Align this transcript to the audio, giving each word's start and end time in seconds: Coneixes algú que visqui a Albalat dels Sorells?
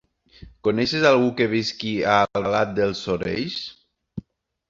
Coneixes 0.67 1.03
algú 1.09 1.27
que 1.41 1.47
visqui 1.51 1.91
a 2.13 2.15
Albalat 2.23 2.71
dels 2.79 3.01
Sorells? 3.09 3.59